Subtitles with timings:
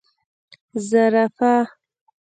[0.71, 1.53] 🦒 زرافه